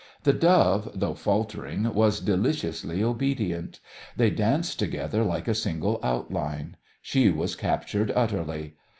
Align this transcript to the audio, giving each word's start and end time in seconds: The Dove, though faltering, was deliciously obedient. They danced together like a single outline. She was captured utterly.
The 0.23 0.33
Dove, 0.33 0.93
though 0.95 1.13
faltering, 1.13 1.93
was 1.93 2.21
deliciously 2.21 3.03
obedient. 3.03 3.79
They 4.17 4.31
danced 4.31 4.79
together 4.79 5.23
like 5.23 5.47
a 5.47 5.53
single 5.53 5.99
outline. 6.01 6.75
She 7.03 7.29
was 7.29 7.55
captured 7.55 8.11
utterly. 8.15 8.77